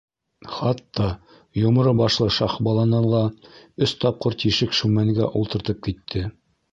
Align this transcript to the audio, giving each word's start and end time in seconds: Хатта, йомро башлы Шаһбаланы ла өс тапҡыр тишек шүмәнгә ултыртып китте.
Хатта, 0.51 1.09
йомро 1.65 1.91
башлы 1.99 2.29
Шаһбаланы 2.37 3.01
ла 3.15 3.21
өс 3.87 3.93
тапҡыр 4.05 4.39
тишек 4.45 4.73
шүмәнгә 4.81 5.29
ултыртып 5.41 5.85
китте. 5.89 6.25